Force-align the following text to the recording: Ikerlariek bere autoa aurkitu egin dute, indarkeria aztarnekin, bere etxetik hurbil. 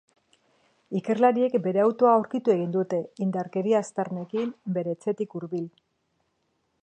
Ikerlariek 0.99 1.57
bere 1.67 1.83
autoa 1.83 2.13
aurkitu 2.21 2.55
egin 2.55 2.71
dute, 2.77 3.01
indarkeria 3.27 3.83
aztarnekin, 3.85 4.53
bere 4.79 4.97
etxetik 4.99 5.37
hurbil. 5.41 5.69